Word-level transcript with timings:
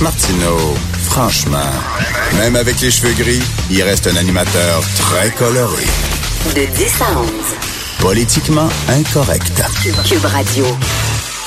Martineau, 0.00 0.74
franchement, 1.02 1.70
même 2.38 2.54
avec 2.54 2.80
les 2.80 2.90
cheveux 2.90 3.12
gris, 3.14 3.42
il 3.70 3.82
reste 3.82 4.06
un 4.06 4.16
animateur 4.16 4.82
très 4.96 5.30
coloré. 5.30 5.84
De 6.54 6.64
10 6.72 7.02
à 7.02 7.18
11. 7.18 7.30
Politiquement 7.98 8.68
incorrect. 8.88 9.62
Cube 10.04 10.24
Radio. 10.24 10.66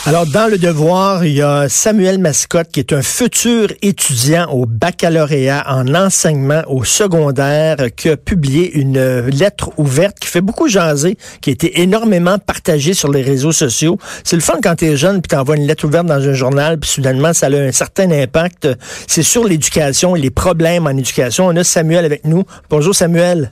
Alors, 0.08 0.26
dans 0.26 0.50
le 0.50 0.58
devoir, 0.58 1.26
il 1.26 1.34
y 1.34 1.44
a 1.44 1.70
Samuel 1.70 2.18
Mascotte, 2.18 2.70
qui 2.72 2.80
est 2.80 2.92
un 2.92 3.04
futur 3.04 3.68
étudiant 3.84 4.50
au 4.50 4.66
baccalauréat 4.66 5.64
en 5.68 5.94
enseignement 5.94 6.64
au 6.68 6.84
secondaire, 6.84 7.78
qui 7.96 8.10
a 8.10 8.18
publié 8.18 8.74
une 8.80 9.00
lettre 9.28 9.70
ouverte 9.78 10.18
qui 10.20 10.28
fait 10.28 10.42
beaucoup 10.42 10.68
jaser, 10.68 11.18
qui 11.40 11.52
a 11.52 11.54
été 11.54 11.82
énormément 11.82 12.40
partagée 12.40 12.96
sur 12.96 13.12
les 13.12 13.22
réseaux 13.22 13.52
sociaux. 13.52 14.00
C'est 14.24 14.36
le 14.36 14.42
fun 14.42 14.58
quand 14.64 14.76
tu 14.76 14.86
es 14.86 14.98
jeune, 14.98 15.22
puis 15.22 15.30
t'envoies 15.30 15.58
une 15.58 15.68
lettre 15.68 15.86
ouverte 15.86 16.08
dans 16.08 16.28
un 16.28 16.34
journal, 16.34 16.80
puis 16.80 16.90
soudainement, 16.90 17.34
ça 17.34 17.46
a 17.46 17.56
un 17.56 17.72
certain 17.72 18.10
impact. 18.10 18.68
C'est 19.06 19.24
sur 19.24 19.44
l'éducation 19.46 20.16
et 20.16 20.20
les 20.20 20.32
problèmes 20.32 20.88
en 20.88 20.98
éducation. 20.98 21.46
On 21.46 21.56
a 21.56 21.64
Samuel 21.64 22.06
avec 22.06 22.26
nous. 22.26 22.44
Bonjour, 22.72 22.96
Samuel. 22.96 23.52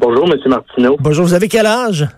Bonjour, 0.00 0.24
M. 0.24 0.36
Martineau. 0.46 0.96
Bonjour, 0.98 1.24
vous 1.24 1.34
avez 1.34 1.46
quel 1.46 1.66
âge? 1.66 2.08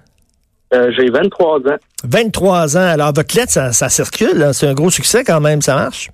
Euh, 0.75 0.91
J'ai 0.97 1.09
23 1.11 1.59
ans. 1.61 1.77
23 2.05 2.77
ans. 2.77 2.81
Alors, 2.81 3.13
votre 3.15 3.37
lettre, 3.37 3.53
ça, 3.53 3.73
ça 3.73 3.89
circule. 3.89 4.51
C'est 4.53 4.67
un 4.67 4.75
gros 4.75 4.91
succès 4.91 5.25
quand 5.25 5.41
même. 5.41 5.63
Ça 5.63 5.75
marche? 5.77 6.11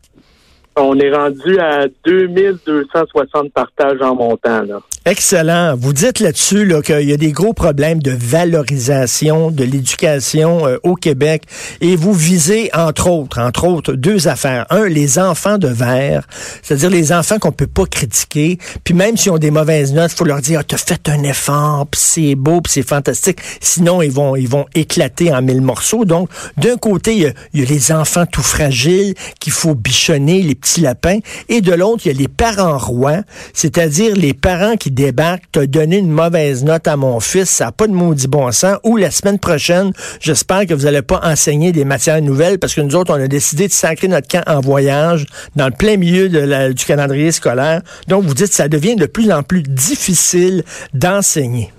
On 0.76 0.98
est 0.98 1.12
rendu 1.12 1.58
à 1.58 1.86
2260 2.06 3.52
partages 3.52 4.00
en 4.00 4.14
montant. 4.14 4.62
Là. 4.62 4.80
Excellent. 5.06 5.76
Vous 5.76 5.94
dites 5.94 6.20
là-dessus 6.20 6.66
là, 6.66 6.82
qu'il 6.82 7.08
y 7.08 7.12
a 7.14 7.16
des 7.16 7.32
gros 7.32 7.54
problèmes 7.54 8.02
de 8.02 8.10
valorisation 8.10 9.50
de 9.50 9.64
l'éducation 9.64 10.66
euh, 10.66 10.76
au 10.82 10.94
Québec 10.94 11.44
et 11.80 11.96
vous 11.96 12.12
visez, 12.12 12.68
entre 12.74 13.08
autres, 13.08 13.40
entre 13.40 13.64
autres, 13.66 13.94
deux 13.94 14.28
affaires. 14.28 14.66
Un, 14.68 14.88
les 14.88 15.18
enfants 15.18 15.56
de 15.56 15.68
verre, 15.68 16.28
c'est-à-dire 16.62 16.90
les 16.90 17.14
enfants 17.14 17.38
qu'on 17.38 17.50
peut 17.50 17.66
pas 17.66 17.86
critiquer, 17.86 18.58
puis 18.84 18.92
même 18.92 19.16
s'ils 19.16 19.32
ont 19.32 19.38
des 19.38 19.50
mauvaises 19.50 19.94
notes, 19.94 20.12
faut 20.12 20.26
leur 20.26 20.42
dire, 20.42 20.60
ah, 20.60 20.64
t'as 20.64 20.76
fait 20.76 21.08
un 21.08 21.22
effort, 21.22 21.86
puis 21.90 22.00
c'est 22.04 22.34
beau, 22.34 22.60
puis 22.60 22.70
c'est 22.70 22.86
fantastique. 22.86 23.38
Sinon, 23.62 24.02
ils 24.02 24.12
vont, 24.12 24.36
ils 24.36 24.48
vont 24.48 24.66
éclater 24.74 25.32
en 25.32 25.40
mille 25.40 25.62
morceaux. 25.62 26.04
Donc, 26.04 26.28
d'un 26.58 26.76
côté, 26.76 27.16
il 27.16 27.34
y, 27.54 27.58
y 27.58 27.62
a 27.62 27.64
les 27.64 27.90
enfants 27.92 28.26
tout 28.26 28.42
fragiles 28.42 29.14
qu'il 29.40 29.54
faut 29.54 29.74
bichonner, 29.74 30.42
les 30.42 30.54
petits 30.54 30.82
lapins, 30.82 31.20
et 31.48 31.62
de 31.62 31.72
l'autre, 31.72 32.02
il 32.04 32.12
y 32.12 32.14
a 32.14 32.18
les 32.18 32.28
parents 32.28 32.76
rois, 32.76 33.22
c'est-à-dire 33.54 34.14
les 34.14 34.34
parents 34.34 34.76
qui 34.76 34.89
débarquent, 34.90 35.44
t'as 35.52 35.66
donné 35.66 35.98
une 35.98 36.10
mauvaise 36.10 36.64
note 36.64 36.86
à 36.88 36.96
mon 36.96 37.20
fils, 37.20 37.48
ça 37.50 37.66
n'a 37.66 37.72
pas 37.72 37.86
de 37.86 37.92
maudit 37.92 38.28
bon 38.28 38.50
sens, 38.52 38.78
ou 38.84 38.96
la 38.96 39.10
semaine 39.10 39.38
prochaine, 39.38 39.92
j'espère 40.20 40.66
que 40.66 40.74
vous 40.74 40.84
n'allez 40.84 41.02
pas 41.02 41.20
enseigner 41.22 41.72
des 41.72 41.84
matières 41.84 42.20
nouvelles, 42.22 42.58
parce 42.58 42.74
que 42.74 42.80
nous 42.80 42.96
autres, 42.96 43.12
on 43.12 43.20
a 43.20 43.28
décidé 43.28 43.66
de 43.66 43.72
sacrer 43.72 44.08
notre 44.08 44.28
camp 44.28 44.42
en 44.46 44.60
voyage 44.60 45.26
dans 45.56 45.66
le 45.66 45.72
plein 45.72 45.96
milieu 45.96 46.28
du 46.28 46.84
calendrier 46.84 47.32
scolaire. 47.32 47.82
Donc, 48.08 48.24
vous 48.24 48.34
dites 48.34 48.52
ça 48.52 48.68
devient 48.68 48.96
de 48.96 49.06
plus 49.06 49.30
en 49.32 49.42
plus 49.42 49.62
difficile 49.62 50.64
d'enseigner. 50.94 51.72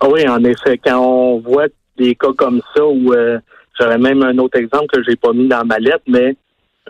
Ah 0.00 0.08
oui, 0.08 0.28
en 0.28 0.42
effet, 0.44 0.78
quand 0.84 0.98
on 0.98 1.40
voit 1.40 1.66
des 1.96 2.14
cas 2.14 2.32
comme 2.36 2.60
ça, 2.74 2.86
où 2.86 3.12
euh, 3.12 3.38
j'aurais 3.78 3.98
même 3.98 4.22
un 4.22 4.38
autre 4.38 4.58
exemple 4.58 4.86
que 4.92 5.02
j'ai 5.02 5.16
pas 5.16 5.32
mis 5.32 5.48
dans 5.48 5.64
ma 5.64 5.78
lettre, 5.78 6.04
mais 6.06 6.36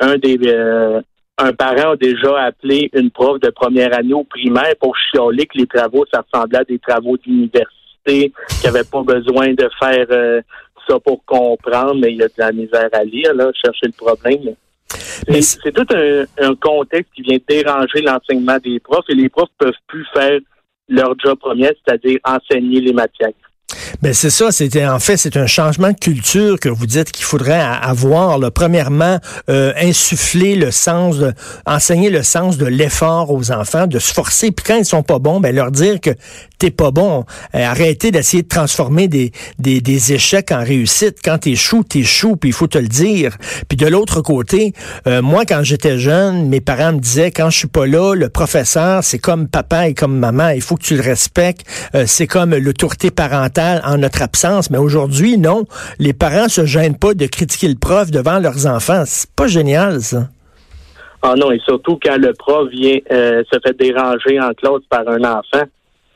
un 0.00 0.16
des 0.18 0.38
euh, 0.44 1.00
un 1.38 1.52
parent 1.52 1.92
a 1.92 1.96
déjà 1.96 2.46
appelé 2.46 2.90
une 2.92 3.10
prof 3.10 3.38
de 3.40 3.50
première 3.50 3.96
année 3.96 4.14
au 4.14 4.24
primaire 4.24 4.74
pour 4.80 4.96
chialer 4.96 5.46
que 5.46 5.58
les 5.58 5.66
travaux, 5.66 6.04
ça 6.12 6.24
ressemblait 6.30 6.58
à 6.58 6.64
des 6.64 6.78
travaux 6.78 7.16
d'université, 7.16 7.72
qu'il 8.04 8.32
n'y 8.62 8.68
avait 8.68 8.84
pas 8.84 9.02
besoin 9.02 9.54
de 9.54 9.68
faire 9.80 10.06
euh, 10.10 10.40
ça 10.88 10.98
pour 10.98 11.24
comprendre, 11.24 11.94
mais 11.94 12.12
il 12.12 12.16
y 12.16 12.22
a 12.22 12.28
de 12.28 12.32
la 12.38 12.52
misère 12.52 12.88
à 12.92 13.04
lire, 13.04 13.34
là, 13.34 13.50
chercher 13.54 13.86
le 13.86 13.92
problème. 13.92 14.54
Mais 15.28 15.42
C'est 15.42 15.72
tout 15.72 15.86
un, 15.94 16.24
un 16.38 16.54
contexte 16.56 17.12
qui 17.14 17.22
vient 17.22 17.38
déranger 17.48 18.00
l'enseignement 18.00 18.58
des 18.58 18.80
profs 18.80 19.08
et 19.08 19.14
les 19.14 19.28
profs 19.28 19.50
peuvent 19.58 19.72
plus 19.86 20.06
faire 20.12 20.40
leur 20.88 21.14
job 21.18 21.38
premier, 21.38 21.70
c'est-à-dire 21.84 22.18
enseigner 22.24 22.80
les 22.80 22.92
matières. 22.92 23.30
Ben 24.02 24.14
c'est 24.14 24.30
ça, 24.30 24.52
c'était 24.52 24.86
en 24.86 24.98
fait 24.98 25.16
c'est 25.16 25.36
un 25.36 25.46
changement 25.46 25.90
de 25.90 25.98
culture 25.98 26.58
que 26.60 26.68
vous 26.68 26.86
dites 26.86 27.12
qu'il 27.12 27.24
faudrait 27.24 27.60
avoir. 27.60 28.38
là. 28.38 28.50
Premièrement, 28.50 29.18
euh, 29.48 29.72
insuffler 29.80 30.54
le 30.54 30.70
sens 30.70 31.18
de 31.18 31.32
enseigner 31.66 32.10
le 32.10 32.22
sens 32.22 32.58
de 32.58 32.66
l'effort 32.66 33.30
aux 33.30 33.50
enfants, 33.50 33.86
de 33.86 33.98
se 33.98 34.12
forcer. 34.12 34.50
Puis 34.50 34.64
quand 34.66 34.76
ils 34.76 34.84
sont 34.84 35.02
pas 35.02 35.18
bons, 35.18 35.40
ben 35.40 35.54
leur 35.54 35.70
dire 35.70 36.00
que 36.00 36.10
t'es 36.58 36.70
pas 36.70 36.90
bon. 36.90 37.24
Euh, 37.54 37.64
arrêter 37.64 38.10
d'essayer 38.10 38.42
de 38.42 38.48
transformer 38.48 39.08
des, 39.08 39.32
des, 39.58 39.80
des 39.80 40.12
échecs 40.12 40.50
en 40.52 40.64
réussite. 40.64 41.18
Quand 41.24 41.38
t'échoues, 41.38 41.84
t'échoues, 41.84 42.36
puis 42.36 42.50
il 42.50 42.52
faut 42.52 42.66
te 42.66 42.78
le 42.78 42.88
dire. 42.88 43.36
Puis 43.68 43.76
de 43.76 43.86
l'autre 43.86 44.20
côté, 44.20 44.72
euh, 45.06 45.22
moi 45.22 45.44
quand 45.44 45.62
j'étais 45.62 45.98
jeune, 45.98 46.48
mes 46.48 46.60
parents 46.60 46.92
me 46.92 47.00
disaient 47.00 47.30
quand 47.30 47.50
je 47.50 47.58
suis 47.58 47.68
pas 47.68 47.86
là, 47.86 48.14
le 48.14 48.28
professeur 48.28 49.02
c'est 49.02 49.18
comme 49.18 49.48
papa 49.48 49.88
et 49.88 49.94
comme 49.94 50.18
maman. 50.18 50.50
Il 50.50 50.62
faut 50.62 50.76
que 50.76 50.82
tu 50.82 50.96
le 50.96 51.02
respectes. 51.02 51.62
Euh, 51.94 52.04
c'est 52.06 52.26
comme 52.26 52.54
l'autorité 52.54 53.10
parentale 53.10 53.77
en 53.84 53.98
notre 53.98 54.22
absence. 54.22 54.70
Mais 54.70 54.78
aujourd'hui, 54.78 55.38
non. 55.38 55.64
Les 55.98 56.12
parents 56.12 56.48
se 56.48 56.66
gênent 56.66 56.98
pas 56.98 57.14
de 57.14 57.26
critiquer 57.26 57.68
le 57.68 57.74
prof 57.74 58.10
devant 58.10 58.38
leurs 58.38 58.66
enfants. 58.66 59.02
C'est 59.06 59.30
pas 59.34 59.46
génial, 59.46 60.00
ça. 60.00 60.28
Ah 61.22 61.34
non, 61.36 61.50
et 61.50 61.58
surtout 61.60 61.98
quand 62.02 62.16
le 62.16 62.32
prof 62.32 62.68
vient 62.70 62.98
euh, 63.10 63.42
se 63.52 63.58
fait 63.60 63.76
déranger 63.76 64.40
en 64.40 64.52
classe 64.54 64.84
par 64.88 65.08
un 65.08 65.22
enfant. 65.24 65.64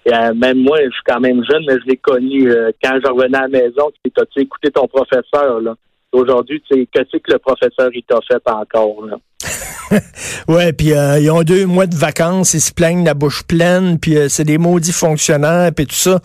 Euh, 0.08 0.34
même 0.34 0.58
moi, 0.58 0.78
je 0.84 0.90
suis 0.90 1.02
quand 1.06 1.20
même 1.20 1.44
jeune, 1.44 1.64
mais 1.66 1.78
je 1.80 1.86
l'ai 1.86 1.96
connu 1.96 2.50
euh, 2.50 2.70
quand 2.82 2.98
je 3.04 3.10
revenais 3.10 3.38
à 3.38 3.42
la 3.42 3.48
maison. 3.48 3.90
Tu 4.04 4.10
as 4.16 4.40
écouté 4.40 4.70
ton 4.70 4.86
professeur 4.86 5.60
là? 5.60 5.74
Aujourd'hui, 6.12 6.62
tu 6.68 6.76
sais, 6.76 6.88
qu'est-ce 6.92 7.16
que 7.16 7.32
le 7.32 7.38
professeur 7.38 7.88
il 7.94 8.02
t'a 8.02 8.18
fait 8.28 8.42
encore 8.46 9.06
là? 9.06 9.16
Ouais, 10.48 10.72
puis 10.72 10.92
euh, 10.92 11.18
ils 11.20 11.30
ont 11.30 11.42
deux 11.42 11.66
mois 11.66 11.86
de 11.86 11.96
vacances, 11.96 12.54
ils 12.54 12.60
se 12.60 12.72
plaignent 12.72 13.04
la 13.04 13.14
bouche 13.14 13.42
pleine, 13.44 13.98
puis 13.98 14.16
euh, 14.16 14.28
c'est 14.28 14.44
des 14.44 14.58
maudits 14.58 14.92
fonctionnaires, 14.92 15.70
puis 15.74 15.86
tout 15.86 15.94
ça. 15.94 16.20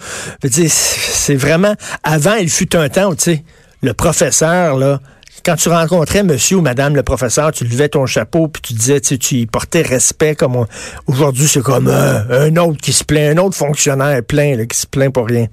C'est 0.50 1.36
vraiment... 1.36 1.74
Avant, 2.04 2.36
il 2.36 2.50
fut 2.50 2.76
un 2.76 2.90
temps 2.90 3.14
tu 3.16 3.24
sais, 3.36 3.44
le 3.82 3.94
professeur, 3.94 4.78
là, 4.78 5.00
quand 5.46 5.56
tu 5.56 5.70
rencontrais 5.70 6.24
monsieur 6.24 6.58
ou 6.58 6.62
madame 6.62 6.96
le 6.96 7.04
professeur, 7.04 7.52
tu 7.52 7.64
levais 7.64 7.90
ton 7.90 8.06
chapeau, 8.06 8.48
puis 8.48 8.62
tu 8.62 8.74
disais, 8.74 9.00
tu 9.00 9.18
tu 9.20 9.46
portais 9.48 9.82
respect. 9.82 10.36
comme 10.36 10.56
on- 10.56 10.68
Aujourd'hui, 11.08 11.48
c'est 11.48 11.62
comme 11.62 11.88
euh, 11.88 12.48
un 12.50 12.56
autre 12.58 12.78
qui 12.82 12.92
se 12.92 13.04
plaint, 13.04 13.38
un 13.38 13.42
autre 13.42 13.56
fonctionnaire 13.56 14.22
plein, 14.24 14.56
là, 14.58 14.66
qui 14.66 14.78
se 14.78 14.88
plaint 14.88 15.14
pour 15.14 15.28
rien. 15.28 15.46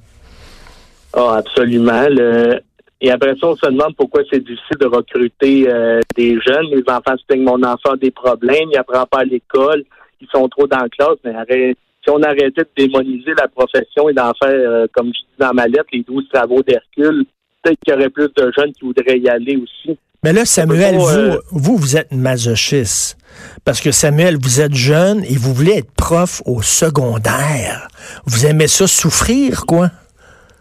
Ah, 1.13 1.37
absolument. 1.39 2.07
Le- 2.09 2.61
Et 3.07 3.11
après 3.11 3.35
ça, 3.39 3.49
on 3.49 3.55
se 3.57 3.67
demande 3.67 3.95
pourquoi 3.99 4.23
c'est 4.33 4.41
difficile 4.41 4.79
de 4.81 4.87
recruter 4.87 5.69
euh, 5.69 6.01
des 6.17 6.41
jeunes. 6.41 6.69
Les 6.73 6.83
enfants 6.89 7.17
se 7.19 7.25
plaignent, 7.29 7.45
mon 7.45 7.63
enfant 7.63 7.91
a 7.93 7.97
des 7.99 8.11
problèmes, 8.11 8.71
il 8.73 8.79
apprend 8.79 9.05
pas 9.05 9.19
à 9.19 9.25
l'école, 9.25 9.85
ils 10.23 10.29
sont 10.33 10.49
trop 10.49 10.67
dans 10.67 10.79
la 10.79 10.89
classe. 10.89 11.19
Mais 11.23 11.35
arrête- 11.35 11.77
si 12.03 12.11
on 12.11 12.23
arrêtait 12.23 12.63
de 12.63 12.69
démoniser 12.77 13.33
la 13.37 13.47
profession 13.49 14.09
et 14.09 14.15
d'en 14.15 14.33
faire, 14.43 14.49
euh, 14.51 14.87
comme 14.95 15.09
je 15.09 15.19
dis 15.21 15.27
dans 15.39 15.53
ma 15.53 15.67
lettre, 15.67 15.85
les 15.93 16.03
12 16.03 16.25
travaux 16.33 16.63
d'Hercule, 16.63 17.27
peut-être 17.63 17.79
qu'il 17.85 17.93
y 17.93 17.97
aurait 17.97 18.09
plus 18.09 18.29
de 18.37 18.51
jeunes 18.57 18.73
qui 18.73 18.87
voudraient 18.87 19.19
y 19.19 19.29
aller 19.29 19.57
aussi. 19.57 19.99
Mais 20.23 20.33
là, 20.33 20.47
Samuel, 20.47 20.95
vous, 20.97 21.07
euh, 21.09 21.39
vous, 21.51 21.77
vous 21.77 21.97
êtes 21.99 22.11
masochiste. 22.13 23.19
Parce 23.67 23.83
que 23.83 23.91
Samuel, 23.91 24.39
vous 24.41 24.63
êtes 24.63 24.75
jeune 24.75 25.23
et 25.25 25.37
vous 25.37 25.53
voulez 25.53 25.73
être 25.79 25.93
prof 25.93 26.41
au 26.47 26.63
secondaire. 26.63 27.89
Vous 28.25 28.47
aimez 28.47 28.67
ça 28.69 28.87
souffrir, 28.87 29.67
quoi? 29.67 29.91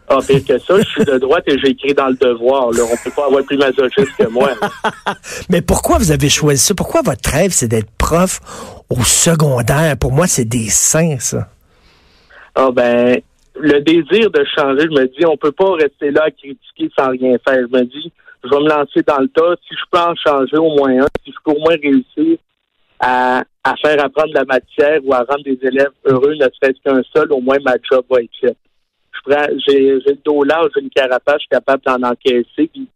Ah, 0.09 0.17
pire 0.27 0.43
que 0.45 0.57
ça, 0.57 0.79
je 0.79 0.87
suis 0.87 1.05
de 1.05 1.17
droite 1.17 1.43
et 1.47 1.57
j'ai 1.59 1.69
écrit 1.69 1.93
dans 1.93 2.07
le 2.07 2.15
devoir. 2.15 2.71
Là. 2.71 2.83
On 2.83 2.97
peut 3.03 3.15
pas 3.15 3.25
avoir 3.27 3.43
plus 3.43 3.57
masochiste 3.57 4.15
que 4.17 4.27
moi. 4.27 4.49
Mais 5.49 5.61
pourquoi 5.61 5.97
vous 5.97 6.11
avez 6.11 6.29
choisi 6.29 6.61
ça? 6.61 6.75
Pourquoi 6.75 7.01
votre 7.01 7.29
rêve, 7.29 7.51
c'est 7.51 7.67
d'être 7.67 7.89
prof 7.97 8.41
au 8.89 9.01
secondaire? 9.03 9.97
Pour 9.97 10.11
moi, 10.11 10.27
c'est 10.27 10.45
des 10.45 10.69
saints, 10.69 11.19
ça. 11.19 11.47
Ah 12.55 12.69
ben, 12.71 13.19
le 13.59 13.79
désir 13.79 14.29
de 14.29 14.45
changer, 14.55 14.83
je 14.83 15.01
me 15.01 15.07
dis, 15.07 15.25
on 15.25 15.37
peut 15.37 15.51
pas 15.51 15.73
rester 15.73 16.11
là 16.11 16.23
à 16.25 16.31
critiquer 16.31 16.91
sans 16.97 17.09
rien 17.09 17.37
faire. 17.47 17.65
Je 17.71 17.77
me 17.77 17.83
dis, 17.83 18.11
je 18.43 18.49
vais 18.49 18.59
me 18.59 18.69
lancer 18.69 19.01
dans 19.07 19.19
le 19.19 19.29
tas. 19.29 19.55
Si 19.67 19.75
je 19.75 19.83
peux 19.91 19.99
en 19.99 20.15
changer 20.15 20.57
au 20.57 20.75
moins 20.75 21.03
un, 21.03 21.07
si 21.25 21.31
je 21.31 21.37
peux 21.43 21.57
au 21.57 21.59
moins 21.59 21.75
réussir 21.81 22.37
à, 22.99 23.43
à 23.63 23.75
faire 23.77 24.03
apprendre 24.03 24.33
la 24.33 24.43
matière 24.45 24.99
ou 25.03 25.13
à 25.13 25.19
rendre 25.19 25.43
des 25.43 25.57
élèves 25.61 25.91
heureux, 26.05 26.35
ne 26.35 26.45
serait-ce 26.45 26.81
qu'un 26.83 27.01
seul, 27.15 27.31
au 27.31 27.39
moins 27.39 27.57
ma 27.63 27.75
job 27.89 28.03
va 28.09 28.21
être 28.21 28.29
faite. 28.39 28.57
J'ai, 29.27 29.99
j'ai 30.01 30.11
le 30.11 30.19
dos 30.23 30.43
large, 30.43 30.71
j'ai 30.75 30.81
une 30.81 30.89
carapace, 30.89 31.35
je 31.35 31.41
suis 31.41 31.49
capable 31.49 31.83
d'en 31.85 32.09
encaisser. 32.09 32.69
Puis 32.71 32.87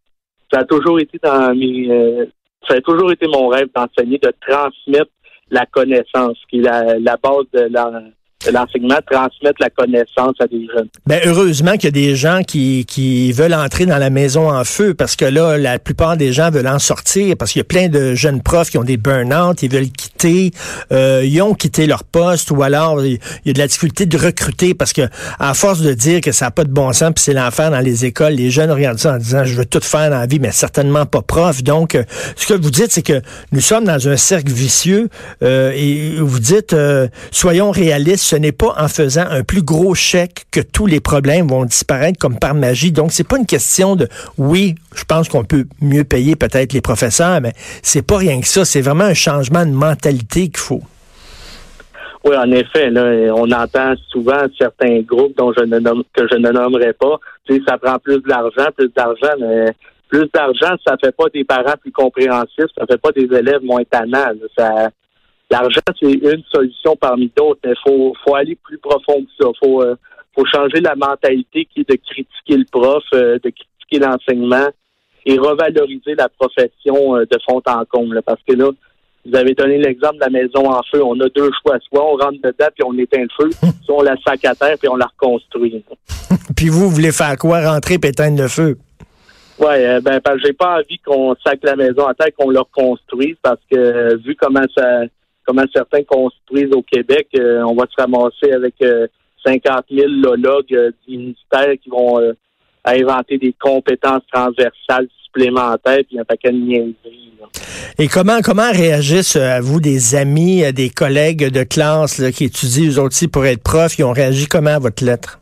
ça 0.51 0.59
a 0.59 0.63
toujours 0.65 0.99
été 0.99 1.19
dans 1.23 1.55
mes, 1.55 1.89
euh, 1.89 2.25
ça 2.67 2.75
a 2.75 2.81
toujours 2.81 3.11
été 3.11 3.27
mon 3.27 3.47
rêve 3.47 3.67
d'enseigner, 3.75 4.17
de 4.17 4.33
transmettre 4.47 5.11
la 5.49 5.65
connaissance, 5.65 6.37
qui 6.49 6.59
est 6.59 6.63
la, 6.63 6.99
la 6.99 7.17
base 7.17 7.45
de 7.53 7.69
l'enseignement, 8.51 8.97
transmettre 9.09 9.61
la 9.61 9.69
connaissance 9.69 10.35
à 10.39 10.47
des 10.47 10.67
jeunes. 10.67 10.89
Ben, 11.05 11.21
heureusement 11.25 11.73
qu'il 11.73 11.85
y 11.85 11.87
a 11.87 11.91
des 11.91 12.15
gens 12.15 12.41
qui, 12.45 12.85
qui 12.85 13.31
veulent 13.31 13.53
entrer 13.53 13.85
dans 13.85 13.97
la 13.97 14.09
maison 14.09 14.49
en 14.49 14.63
feu 14.63 14.93
parce 14.93 15.15
que 15.15 15.25
là, 15.25 15.57
la 15.57 15.79
plupart 15.79 16.17
des 16.17 16.33
gens 16.33 16.51
veulent 16.51 16.67
en 16.67 16.79
sortir 16.79 17.35
parce 17.37 17.53
qu'il 17.53 17.61
y 17.61 17.61
a 17.61 17.65
plein 17.65 17.87
de 17.87 18.13
jeunes 18.13 18.41
profs 18.41 18.69
qui 18.69 18.77
ont 18.77 18.83
des 18.83 18.97
burn-out, 18.97 19.63
ils 19.63 19.71
veulent 19.71 19.87
euh, 20.91 21.23
ils 21.25 21.41
ont 21.41 21.53
quitté 21.53 21.87
leur 21.87 22.03
poste 22.03 22.51
ou 22.51 22.63
alors 22.63 23.03
il 23.03 23.19
y 23.45 23.49
a 23.49 23.53
de 23.53 23.59
la 23.59 23.67
difficulté 23.67 24.05
de 24.05 24.17
recruter 24.17 24.73
parce 24.73 24.93
que 24.93 25.01
à 25.39 25.53
force 25.53 25.81
de 25.81 25.93
dire 25.93 26.21
que 26.21 26.31
ça 26.31 26.45
n'a 26.45 26.51
pas 26.51 26.63
de 26.63 26.71
bon 26.71 26.91
sens 26.93 27.11
puis 27.15 27.23
c'est 27.23 27.33
l'enfer 27.33 27.71
dans 27.71 27.79
les 27.79 28.05
écoles, 28.05 28.33
les 28.33 28.49
jeunes 28.49 28.71
regardent 28.71 28.99
ça 28.99 29.13
en 29.13 29.17
disant 29.17 29.43
je 29.43 29.55
veux 29.55 29.65
tout 29.65 29.81
faire 29.81 30.09
dans 30.09 30.19
la 30.19 30.25
vie 30.25 30.39
mais 30.39 30.51
certainement 30.51 31.05
pas 31.05 31.21
prof. 31.21 31.63
Donc 31.63 31.95
euh, 31.95 32.03
ce 32.35 32.47
que 32.47 32.53
vous 32.53 32.71
dites 32.71 32.91
c'est 32.91 33.01
que 33.01 33.21
nous 33.51 33.61
sommes 33.61 33.85
dans 33.85 34.07
un 34.07 34.17
cercle 34.17 34.51
vicieux 34.51 35.09
euh, 35.43 35.71
et 35.75 36.15
vous 36.19 36.39
dites 36.39 36.75
soyons 37.31 37.71
réalistes, 37.71 38.23
ce 38.23 38.35
n'est 38.35 38.51
pas 38.51 38.75
en 38.77 38.87
faisant 38.87 39.25
un 39.29 39.43
plus 39.43 39.61
gros 39.61 39.95
chèque 39.95 40.45
que 40.51 40.59
tous 40.59 40.85
les 40.85 40.99
problèmes 40.99 41.47
vont 41.47 41.65
disparaître 41.65 42.17
comme 42.19 42.39
par 42.39 42.53
magie. 42.53 42.91
Donc 42.91 43.11
c'est 43.11 43.23
pas 43.23 43.37
une 43.37 43.45
question 43.45 43.95
de 43.95 44.07
oui, 44.37 44.75
je 44.95 45.03
pense 45.03 45.29
qu'on 45.29 45.43
peut 45.43 45.65
mieux 45.81 46.03
payer 46.03 46.35
peut-être 46.35 46.73
les 46.73 46.81
professeurs 46.81 47.41
mais 47.41 47.53
c'est 47.83 48.01
pas 48.01 48.17
rien 48.17 48.39
que 48.41 48.47
ça, 48.47 48.65
c'est 48.65 48.81
vraiment 48.81 49.03
un 49.03 49.13
changement 49.13 49.65
de 49.65 49.71
mentalité 49.71 50.06
qu'il 50.13 50.57
faut. 50.57 50.81
Oui, 52.23 52.35
en 52.35 52.51
effet, 52.51 52.89
on 53.31 53.49
entend 53.51 53.93
souvent 54.09 54.45
certains 54.57 55.01
groupes 55.01 55.37
dont 55.37 55.53
je 55.57 55.63
ne 55.63 55.79
nomme, 55.79 56.03
que 56.13 56.27
je 56.29 56.35
ne 56.35 56.49
nommerai 56.49 56.93
pas. 56.93 57.19
Tu 57.47 57.63
ça 57.65 57.77
prend 57.77 57.97
plus 57.99 58.19
d'argent, 58.21 58.67
plus 58.75 58.89
d'argent, 58.95 59.33
mais 59.39 59.67
plus 60.09 60.27
d'argent, 60.33 60.75
ça 60.85 60.95
fait 61.01 61.15
pas 61.15 61.29
des 61.33 61.43
parents 61.43 61.75
plus 61.79 61.91
compréhensifs, 61.91 62.71
ça 62.77 62.85
fait 62.85 62.97
pas 62.97 63.11
des 63.11 63.25
élèves 63.33 63.63
moins 63.63 63.83
tannants. 63.89 64.33
L'argent, 65.49 65.81
c'est 65.99 66.11
une 66.11 66.43
solution 66.51 66.95
parmi 66.97 67.31
d'autres. 67.35 67.61
Il 67.63 67.75
faut, 67.85 68.13
faut 68.25 68.35
aller 68.35 68.57
plus 68.61 68.77
profond 68.77 69.23
que 69.23 69.31
ça. 69.39 69.49
Faut, 69.63 69.81
euh, 69.81 69.95
faut 70.35 70.45
changer 70.45 70.81
la 70.81 70.95
mentalité 70.95 71.65
qui 71.65 71.81
est 71.81 71.89
de 71.89 71.95
critiquer 71.95 72.57
le 72.57 72.65
prof, 72.69 73.03
euh, 73.13 73.39
de 73.41 73.51
critiquer 73.51 74.05
l'enseignement 74.05 74.67
et 75.25 75.37
revaloriser 75.37 76.15
la 76.15 76.27
profession 76.27 77.15
euh, 77.15 77.25
de 77.25 77.37
fond 77.47 77.61
en 77.65 77.85
comble. 77.85 78.21
parce 78.23 78.41
que 78.47 78.55
là, 78.55 78.69
vous 79.27 79.35
avez 79.35 79.53
donné 79.53 79.77
l'exemple 79.77 80.15
de 80.15 80.21
la 80.21 80.29
maison 80.29 80.69
en 80.69 80.81
feu. 80.91 81.03
On 81.03 81.19
a 81.19 81.29
deux 81.29 81.49
choix. 81.61 81.77
Soit 81.89 82.03
on 82.03 82.15
rentre 82.15 82.39
dedans 82.43 82.67
puis 82.73 82.83
on 82.85 82.97
éteint 82.97 83.23
le 83.23 83.27
feu, 83.37 83.49
soit 83.85 83.97
on 83.97 84.01
la 84.01 84.15
sac 84.25 84.43
à 84.45 84.55
terre 84.55 84.77
puis 84.79 84.87
on 84.87 84.95
la 84.95 85.07
reconstruit. 85.07 85.83
puis 86.55 86.69
vous, 86.69 86.85
vous 86.85 86.89
voulez 86.89 87.11
faire 87.11 87.37
quoi? 87.37 87.61
Rentrer 87.69 87.95
et 87.95 88.07
éteindre 88.07 88.41
le 88.41 88.47
feu? 88.47 88.77
Oui, 89.59 89.67
euh, 89.71 89.99
ben, 90.01 90.21
j'ai 90.43 90.53
pas 90.53 90.77
envie 90.77 90.99
qu'on 90.99 91.35
sac 91.43 91.59
la 91.63 91.75
maison 91.75 92.05
à 92.05 92.13
terre, 92.13 92.29
qu'on 92.37 92.51
la 92.51 92.61
reconstruise 92.61 93.35
parce 93.41 93.59
que 93.69 93.77
euh, 93.77 94.17
vu 94.23 94.35
comment 94.35 94.65
ça, 94.75 95.01
comment 95.45 95.65
certains 95.73 96.03
construisent 96.03 96.73
au 96.73 96.83
Québec, 96.83 97.27
on 97.33 97.73
va 97.73 97.85
se 97.85 98.01
ramasser 98.01 98.51
avec 98.53 98.75
50 99.45 99.85
000 99.89 100.07
lologues 100.07 100.93
du 101.07 101.17
ministère 101.17 101.73
qui 101.81 101.89
vont 101.89 102.19
inventer 102.85 103.37
des 103.37 103.53
compétences 103.59 104.23
transversales 104.31 105.07
supplémentaires 105.27 105.99
puis 106.07 106.19
un 106.19 106.23
paquet 106.23 106.51
de 106.51 106.57
niaiseries. 106.57 107.27
Et 107.99 108.07
comment 108.07 108.41
comment 108.43 108.71
réagissent 108.71 109.35
euh, 109.35 109.57
à 109.57 109.61
vous 109.61 109.79
des 109.79 110.15
amis, 110.15 110.63
euh, 110.63 110.71
des 110.71 110.89
collègues 110.89 111.49
de 111.49 111.63
classe 111.63 112.21
qui 112.31 112.45
étudient 112.45 112.91
eux 112.91 113.01
aussi 113.01 113.27
pour 113.27 113.45
être 113.45 113.63
profs? 113.63 113.97
Ils 113.97 114.03
ont 114.03 114.11
réagi 114.11 114.47
comment 114.47 114.75
à 114.75 114.79
votre 114.79 115.03
lettre? 115.03 115.39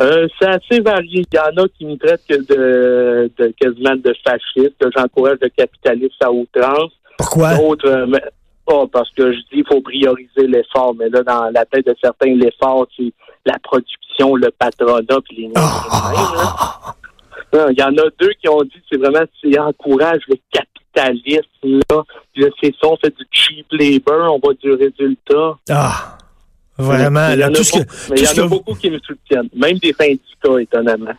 Euh, 0.00 0.28
c'est 0.38 0.48
assez 0.48 0.80
varié. 0.80 1.24
Il 1.32 1.36
y 1.36 1.38
en 1.38 1.62
a 1.62 1.68
qui 1.76 1.84
me 1.84 1.96
traitent 1.96 2.22
que 2.28 2.36
de, 2.36 3.30
de 3.36 3.54
quasiment 3.60 3.96
de 3.96 4.14
fasciste, 4.24 4.74
que 4.78 4.88
j'encourage 4.96 5.38
le 5.42 5.48
capitalisme 5.48 6.16
à 6.20 6.30
outrance. 6.30 6.92
Pourquoi? 7.18 7.56
D'autres, 7.56 8.06
pas 8.64 8.86
parce 8.92 9.10
que 9.12 9.32
je 9.32 9.38
dis 9.38 9.46
qu'il 9.50 9.66
faut 9.66 9.80
prioriser 9.80 10.46
l'effort, 10.46 10.94
mais 10.98 11.08
là, 11.08 11.22
dans 11.22 11.50
la 11.52 11.64
tête 11.64 11.86
de 11.86 11.96
certains, 12.00 12.34
l'effort, 12.34 12.86
c'est 12.96 13.12
la 13.44 13.58
production, 13.58 14.36
le 14.36 14.50
patronat, 14.56 15.20
puis 15.24 15.36
les 15.36 15.50
oh. 15.56 15.60
Il 17.70 17.78
y 17.78 17.82
en 17.82 17.96
a 17.96 18.08
deux 18.20 18.32
qui 18.40 18.48
ont 18.48 18.62
dit 18.62 18.82
c'est 18.90 18.98
vraiment 18.98 19.24
c'est 19.42 19.58
encourage 19.58 20.22
le 20.28 20.36
capitalisme 20.52 21.80
là. 21.90 22.02
C'est 22.60 22.74
ça, 22.80 22.88
on 22.88 22.96
fait 22.96 23.14
du 23.16 23.24
cheap 23.30 23.66
labor, 23.72 24.34
on 24.34 24.38
voit 24.38 24.54
du 24.54 24.72
résultat. 24.72 25.58
Ah, 25.70 26.18
vraiment. 26.76 27.28
il 27.30 27.40
y 27.40 27.44
en 27.44 27.52
a, 27.52 28.48
beaucoup 28.48 28.74
qui 28.74 28.90
me 28.90 28.98
soutiennent, 29.00 29.48
même 29.54 29.78
des 29.78 29.92
syndicats, 29.92 30.60
étonnamment. 30.60 31.14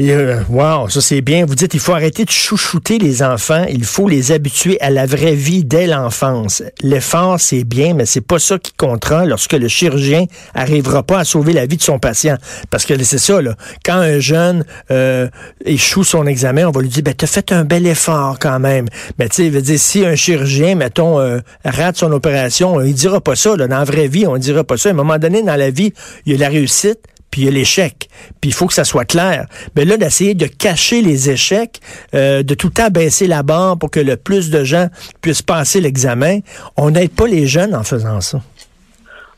Euh, 0.00 0.42
wow, 0.48 0.88
ça 0.88 1.00
c'est 1.00 1.20
bien. 1.20 1.46
Vous 1.46 1.54
dites 1.54 1.72
il 1.72 1.78
faut 1.78 1.92
arrêter 1.92 2.24
de 2.24 2.30
chouchouter 2.30 2.98
les 2.98 3.22
enfants, 3.22 3.64
il 3.70 3.84
faut 3.84 4.08
les 4.08 4.32
habituer 4.32 4.76
à 4.80 4.90
la 4.90 5.06
vraie 5.06 5.36
vie 5.36 5.62
dès 5.62 5.86
l'enfance. 5.86 6.64
L'effort 6.82 7.38
c'est 7.38 7.62
bien, 7.62 7.94
mais 7.94 8.04
c'est 8.04 8.20
pas 8.20 8.40
ça 8.40 8.58
qui 8.58 8.72
comptera 8.72 9.24
lorsque 9.24 9.52
le 9.52 9.68
chirurgien 9.68 10.24
arrivera 10.52 11.04
pas 11.04 11.20
à 11.20 11.24
sauver 11.24 11.52
la 11.52 11.66
vie 11.66 11.76
de 11.76 11.82
son 11.82 12.00
patient. 12.00 12.36
Parce 12.70 12.86
que 12.86 13.00
c'est 13.04 13.18
ça 13.18 13.40
là, 13.40 13.54
quand 13.84 13.94
un 13.94 14.18
jeune 14.18 14.64
euh, 14.90 15.28
échoue 15.64 16.02
son 16.02 16.26
examen, 16.26 16.66
on 16.66 16.72
va 16.72 16.80
lui 16.80 16.88
dire 16.88 17.04
ben 17.04 17.14
t'as 17.14 17.28
fait 17.28 17.52
un 17.52 17.62
bel 17.62 17.86
effort 17.86 18.40
quand 18.40 18.58
même. 18.58 18.86
Mais 19.20 19.28
tu 19.28 19.44
sais, 19.44 19.48
veut 19.48 19.62
dire 19.62 19.78
si 19.78 20.04
un 20.04 20.16
chirurgien 20.16 20.74
mettons 20.74 21.20
euh, 21.20 21.38
rate 21.64 21.98
son 21.98 22.10
opération, 22.10 22.80
il 22.80 22.94
dira 22.94 23.20
pas 23.20 23.36
ça 23.36 23.54
là. 23.54 23.68
Dans 23.68 23.78
la 23.78 23.84
vraie 23.84 24.08
vie, 24.08 24.26
on 24.26 24.38
dira 24.38 24.64
pas 24.64 24.76
ça. 24.76 24.88
À 24.88 24.92
un 24.92 24.96
moment 24.96 25.18
donné 25.18 25.42
dans 25.42 25.54
la 25.54 25.70
vie, 25.70 25.92
il 26.26 26.32
y 26.32 26.34
a 26.34 26.38
la 26.40 26.48
réussite 26.48 26.98
puis 27.34 27.42
il 27.42 27.44
y 27.46 27.48
a 27.48 27.50
l'échec, 27.50 28.08
puis 28.40 28.50
il 28.50 28.52
faut 28.52 28.68
que 28.68 28.72
ça 28.72 28.84
soit 28.84 29.06
clair. 29.06 29.46
Mais 29.74 29.84
là, 29.84 29.96
d'essayer 29.96 30.34
de 30.34 30.46
cacher 30.46 31.02
les 31.02 31.30
échecs, 31.30 31.80
euh, 32.14 32.44
de 32.44 32.54
tout 32.54 32.68
le 32.68 32.72
temps 32.72 32.90
baisser 32.90 33.26
la 33.26 33.42
barre 33.42 33.76
pour 33.76 33.90
que 33.90 33.98
le 33.98 34.16
plus 34.16 34.50
de 34.50 34.62
gens 34.62 34.86
puissent 35.20 35.42
passer 35.42 35.80
l'examen, 35.80 36.38
on 36.76 36.92
n'aide 36.92 37.10
pas 37.10 37.26
les 37.26 37.48
jeunes 37.48 37.74
en 37.74 37.82
faisant 37.82 38.20
ça. 38.20 38.38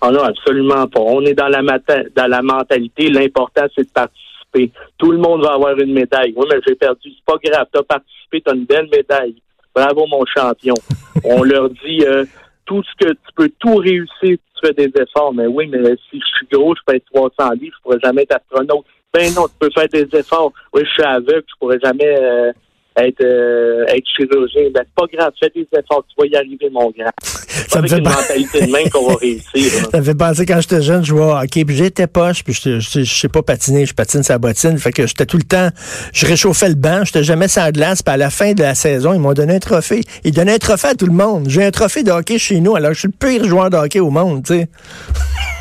Ah 0.03 0.11
non, 0.11 0.25
absolument 0.25 0.87
pas. 0.89 1.01
On 1.01 1.23
est 1.23 1.33
dans 1.33 1.49
la, 1.49 1.63
dans 1.63 2.27
la 2.27 2.43
mentalité, 2.43 3.09
l'important, 3.09 3.65
c'est 3.75 3.85
de 3.85 3.89
participer. 3.89 4.73
Tout 4.99 5.13
le 5.13 5.17
monde 5.17 5.43
va 5.43 5.55
avoir 5.55 5.75
une 5.79 5.95
médaille. 5.95 6.35
Oui, 6.37 6.45
mais 6.53 6.61
j'ai 6.69 6.75
perdu. 6.75 7.01
C'est 7.05 7.25
pas 7.25 7.39
grave. 7.43 7.67
Tu 7.73 7.81
as 7.81 7.83
participé, 7.83 8.43
tu 8.43 8.53
as 8.53 8.55
une 8.55 8.67
belle 8.67 8.91
médaille. 8.93 9.37
Bravo, 9.75 10.05
mon 10.07 10.27
champion. 10.27 10.75
on 11.25 11.43
leur 11.43 11.71
dit... 11.71 12.05
Euh, 12.05 12.27
tout 12.67 12.83
ce 12.83 13.07
que 13.07 13.13
tu 13.13 13.33
peux 13.35 13.51
tout 13.59 13.77
réussir 13.77 14.07
si 14.23 14.39
tu 14.39 14.67
fais 14.67 14.75
des 14.75 14.93
efforts. 15.01 15.33
Mais 15.33 15.47
oui, 15.47 15.67
mais 15.69 15.79
si 16.11 16.21
je 16.21 16.27
suis 16.37 16.47
gros, 16.53 16.75
je 16.75 16.95
être 16.95 17.05
300 17.13 17.53
livres, 17.53 17.75
je 17.79 17.83
pourrais 17.83 18.01
jamais 18.03 18.23
être 18.23 18.37
astronaute. 18.37 18.85
Ben 19.15 19.33
non, 19.35 19.47
tu 19.49 19.55
peux 19.59 19.71
faire 19.75 19.89
des 19.89 20.19
efforts. 20.19 20.53
Oui, 20.75 20.83
je 20.85 20.91
suis 20.91 21.03
aveugle, 21.03 21.45
je 21.49 21.55
pourrais 21.59 21.79
jamais 21.83 22.17
euh, 22.21 22.53
être, 22.97 23.23
euh, 23.23 23.85
être 23.89 24.05
chirurgien. 24.17 24.71
Ben, 24.73 24.83
c'est 24.85 24.95
pas 24.95 25.07
grave, 25.13 25.33
fais 25.41 25.51
des 25.55 25.67
efforts, 25.73 26.05
tu 26.09 26.15
vas 26.19 26.27
y 26.27 26.37
arriver, 26.37 26.69
mon 26.71 26.91
grand. 26.91 27.11
Ça 27.69 27.83
me 27.83 27.89
fait 27.89 27.99
une 27.99 28.05
mentalité 28.05 28.67
de 28.67 28.73
même 28.73 28.89
qu'on 28.91 29.09
va 29.09 29.15
réussir. 29.17 29.89
Ça 29.93 29.99
me 29.99 30.05
fait 30.05 30.15
penser 30.15 30.47
quand 30.47 30.61
j'étais 30.61 30.83
jeune, 30.83 31.03
je 31.03 31.09
jouais 31.09 31.25
au 31.25 31.37
hockey, 31.37 31.65
puis 31.65 31.77
j'étais 31.77 32.07
poche, 32.07 32.45
puis 32.45 32.55
je, 32.55 32.81
je, 32.81 33.05
sais 33.05 33.29
pas 33.29 33.43
patiner, 33.43 33.87
je 33.87 33.95
patine 33.95 34.23
sa 34.23 34.39
bottine, 34.39 34.79
fait 34.79 34.93
que 34.93 35.07
j'étais 35.07 35.27
tout 35.27 35.37
le 35.37 35.45
temps, 35.45 35.69
je 36.13 36.27
réchauffais 36.27 36.69
le 36.69 36.75
banc, 36.75 37.05
j'étais 37.05 37.25
jamais 37.25 37.49
sans 37.49 37.71
glace, 37.71 38.03
puis 38.03 38.15
à 38.15 38.17
la 38.17 38.31
fin 38.31 38.53
de 38.53 38.63
la 38.63 38.75
saison, 38.75 39.13
ils 39.13 39.21
m'ont 39.21 39.35
donné 39.35 39.55
un 39.55 39.59
trophée. 39.59 40.03
Ils 40.25 40.33
donnaient 40.33 40.55
un 40.55 40.59
trophée 40.59 40.89
à 40.89 40.95
tout 40.95 41.07
le 41.07 41.13
monde. 41.13 41.47
J'ai 41.49 41.65
un 41.65 41.71
trophée 41.71 42.03
de 42.03 42.11
hockey 42.11 42.39
chez 42.39 42.61
nous, 42.61 42.77
alors 42.77 42.93
je 42.95 43.01
suis 43.01 43.09
le 43.09 43.27
pire 43.27 43.45
joueur 43.45 43.71
de 43.71 43.77
hockey 43.77 44.01
au 44.01 44.11
monde, 44.11 44.45
tu 44.45 44.55
sais. 44.55 44.69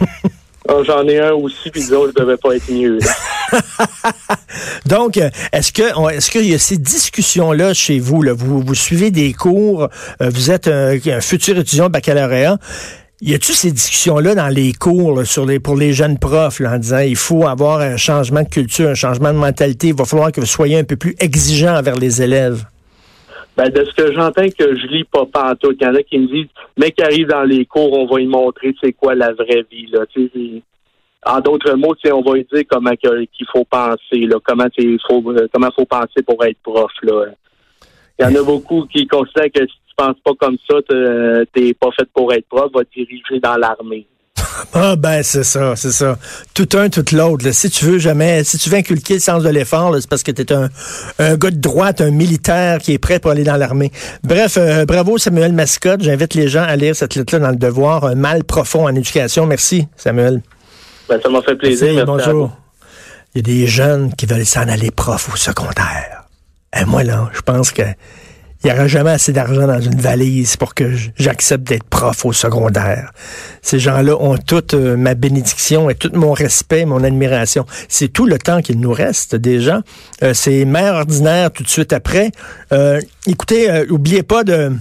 Ah, 0.68 0.82
j'en 0.84 1.08
ai 1.08 1.20
un 1.20 1.34
aussi, 1.34 1.70
puis 1.70 1.82
les 1.82 1.94
autres 1.94 2.14
ne 2.16 2.26
devaient 2.26 2.38
pas 2.38 2.56
être 2.56 2.72
mieux. 2.72 2.98
Donc, 4.88 5.20
est-ce 5.52 5.72
que 5.72 6.12
est-ce 6.12 6.32
qu'il 6.32 6.50
y 6.50 6.56
a 6.56 6.60
ces 6.60 6.78
discussions-là 6.78 7.74
chez 7.74 8.00
vous? 8.00 8.24
Là? 8.24 8.34
Vous, 8.34 8.62
vous 8.62 8.76
suivez 8.76 9.12
des 9.12 9.34
cours, 9.34 9.90
euh, 10.22 10.30
vous 10.30 10.50
êtes 10.52 10.68
un, 10.68 10.98
futur 11.22 11.58
étudiant 11.58 11.86
de 11.86 11.92
baccalauréat. 11.92 12.58
Y 13.22 13.34
a-tu 13.34 13.54
ces 13.54 13.72
discussions-là 13.72 14.36
dans 14.36 14.50
les 14.50 14.74
cours 14.74 15.26
sur 15.26 15.46
les, 15.46 15.60
pour 15.60 15.78
les 15.78 15.94
jeunes 15.94 16.18
profs 16.18 16.60
en 16.62 16.78
disant 16.78 17.00
il 17.00 17.16
faut 17.16 17.48
avoir 17.48 17.80
un 17.80 17.96
changement 17.96 18.42
de 18.42 18.50
culture, 18.50 18.90
un 18.90 18.96
changement 18.96 19.32
de 19.32 19.38
mentalité, 19.38 19.88
il 19.88 19.96
va 19.96 20.06
falloir 20.06 20.32
que 20.32 20.42
vous 20.42 20.48
soyez 20.48 20.78
un 20.78 20.84
peu 20.84 20.98
plus 20.98 21.16
exigeant 21.20 21.78
envers 21.78 21.96
les 21.96 22.22
élèves? 22.22 22.66
Ben, 23.58 23.70
de 23.70 23.86
ce 23.86 23.94
que 23.94 24.14
j'entends 24.14 24.50
que 24.50 24.76
je 24.76 24.88
lis 24.88 25.06
pas 25.06 25.26
tout, 25.56 25.72
il 25.72 25.82
y 25.82 25.88
en 25.88 25.96
a 25.96 26.04
qui 26.04 26.20
me 26.20 26.28
disent, 26.28 26.50
mec 26.78 27.00
arrive 27.02 27.28
dans 27.28 27.44
les 27.44 27.66
cours, 27.66 27.98
on 27.98 28.06
va 28.06 28.18
lui 28.18 28.28
montrer 28.28 28.76
c'est 28.82 28.92
quoi 28.92 29.16
la 29.16 29.32
vraie 29.32 29.66
vie, 29.72 29.88
là. 29.88 30.02
en 31.26 31.40
d'autres 31.40 31.74
mots, 31.76 31.96
on 32.12 32.22
va 32.22 32.34
lui 32.34 32.48
dire 32.52 32.64
comment 32.70 32.96
qu'il 32.96 33.48
faut 33.50 33.64
penser, 33.64 34.26
là, 34.28 34.38
comment 34.44 34.68
il 34.78 35.00
faut 35.08 35.24
comment 35.54 35.72
faut 35.72 35.86
penser 35.86 36.22
pour 36.26 36.44
être 36.44 36.60
prof, 36.62 36.92
là. 37.04 37.28
Il 38.20 38.26
y 38.26 38.28
en 38.28 38.36
a 38.36 38.44
beaucoup 38.44 38.86
qui 38.88 39.08
considèrent 39.08 39.52
que 39.52 39.66
si 39.66 39.76
tu 39.88 39.96
penses 39.96 40.20
pas 40.24 40.34
comme 40.38 40.58
ça, 40.70 40.76
t'es 41.54 41.74
pas 41.74 41.92
fait 41.92 42.10
pour 42.14 42.34
être 42.34 42.48
prof, 42.48 42.70
va 42.74 42.82
diriger 42.94 43.40
dans 43.40 43.56
l'armée. 43.56 44.06
Ah 44.74 44.96
ben 44.96 45.24
c'est 45.24 45.44
ça, 45.44 45.76
c'est 45.76 45.92
ça. 45.92 46.18
Tout 46.54 46.70
un, 46.74 46.90
tout 46.90 47.06
l'autre. 47.14 47.50
Si 47.52 47.70
tu 47.70 47.86
veux 47.86 48.00
jamais, 48.00 48.44
si 48.44 48.58
tu 48.58 48.70
veux 48.70 48.78
inculquer 48.78 49.16
le 49.16 49.20
sens 49.20 49.44
de 49.44 49.50
l'effort, 49.50 49.96
c'est 50.00 50.10
parce 50.10 50.24
que 50.24 50.32
tu 50.32 50.42
es 50.42 50.54
un, 50.54 50.70
un 51.20 51.36
gars 51.36 51.52
de 51.52 51.58
droite, 51.58 52.02
un 52.02 52.12
militaire 52.12 52.80
qui 52.80 52.94
est 52.94 52.98
prêt 52.98 53.20
pour 53.20 53.32
aller 53.32 53.44
dans 53.44 53.58
l'armée. 53.58 53.92
Bref, 54.24 54.58
euh, 54.58 54.86
bravo 54.86 55.18
Samuel 55.18 55.54
Mascotte. 55.54 56.02
J'invite 56.04 56.34
les 56.34 56.48
gens 56.48 56.64
à 56.64 56.76
lire 56.76 56.96
cette 56.96 57.16
lettre-là 57.16 57.40
dans 57.40 57.50
le 57.52 57.56
devoir. 57.56 58.06
Un 58.06 58.16
mal 58.16 58.44
profond 58.44 58.86
en 58.86 58.96
éducation. 58.96 59.46
Merci 59.46 59.88
Samuel. 59.96 60.42
Ben, 61.10 61.20
ça 61.22 61.30
m'a 61.30 61.42
fait 61.42 61.56
plaisir. 61.56 62.06
bonjour. 62.06 62.52
Il 63.34 63.40
y 63.40 63.52
a 63.52 63.54
des 63.54 63.68
jeunes 63.68 64.14
qui 64.16 64.26
veulent 64.26 64.46
s'en 64.46 64.68
aller 64.68 64.92
prof 64.92 65.30
au 65.34 65.36
secondaire. 65.36 66.24
Et 66.80 66.86
moi 66.86 67.04
là, 67.04 67.30
je 67.34 67.42
pense 67.42 67.72
que 67.72 67.84
il 68.64 68.68
n'y 68.68 68.74
aura 68.74 68.88
jamais 68.88 69.12
assez 69.12 69.32
d'argent 69.32 69.68
dans 69.68 69.80
une 69.80 70.00
valise 70.00 70.58
pour 70.58 70.74
que 70.74 70.92
j'accepte 71.18 71.64
d'être 71.68 71.84
prof 71.84 72.26
au 72.26 72.34
secondaire. 72.34 73.12
Ces 73.62 73.80
gens-là 73.80 74.16
ont 74.20 74.38
toute 74.38 74.74
euh, 74.74 74.98
ma 74.98 75.14
bénédiction 75.14 75.90
et 75.90 75.96
tout 75.96 76.10
mon 76.14 76.34
respect, 76.34 76.86
mon 76.86 77.04
admiration. 77.04 77.66
C'est 77.90 78.08
tout 78.08 78.26
le 78.26 78.40
temps 78.40 78.62
qu'il 78.62 78.80
nous 78.80 78.92
reste 78.92 79.36
déjà. 79.36 79.82
Euh, 80.24 80.34
c'est 80.34 80.66
mère 80.66 80.96
ordinaire 80.96 81.52
tout 81.52 81.64
de 81.64 81.70
suite 81.70 81.94
après. 81.94 82.32
Euh, 82.72 83.00
écoutez, 83.28 83.86
oubliez 83.90 84.24
pas 84.24 84.44
de 84.44 84.72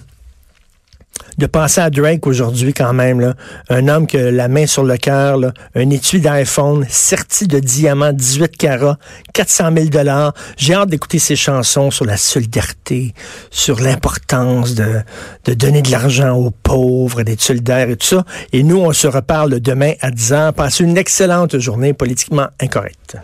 de 1.38 1.46
penser 1.46 1.80
à 1.80 1.90
Drake 1.90 2.26
aujourd'hui 2.26 2.72
quand 2.72 2.92
même. 2.92 3.20
Là. 3.20 3.34
Un 3.68 3.88
homme 3.88 4.06
que 4.06 4.18
la 4.18 4.48
main 4.48 4.66
sur 4.66 4.84
le 4.84 4.96
cœur, 4.96 5.38
un 5.74 5.90
étui 5.90 6.20
d'iPhone, 6.20 6.86
serti 6.88 7.46
de 7.46 7.58
diamants 7.58 8.12
18 8.12 8.56
carats, 8.56 8.98
400 9.32 9.70
000 9.74 9.86
dollars. 9.86 10.34
J'ai 10.56 10.74
hâte 10.74 10.90
d'écouter 10.90 11.18
ses 11.18 11.36
chansons 11.36 11.90
sur 11.90 12.04
la 12.04 12.16
solidarité, 12.16 13.14
sur 13.50 13.80
l'importance 13.80 14.74
de, 14.74 15.02
de 15.44 15.54
donner 15.54 15.82
de 15.82 15.90
l'argent 15.90 16.32
aux 16.36 16.50
pauvres, 16.50 17.22
d'être 17.22 17.42
solidaire 17.42 17.90
et 17.90 17.96
tout 17.96 18.06
ça. 18.06 18.24
Et 18.52 18.62
nous, 18.62 18.78
on 18.78 18.92
se 18.92 19.06
reparle 19.06 19.60
demain 19.60 19.92
à 20.00 20.10
10 20.10 20.32
h. 20.32 20.52
Passez 20.52 20.84
une 20.84 20.96
excellente 20.96 21.58
journée 21.58 21.92
politiquement 21.92 22.46
incorrecte. 22.60 23.16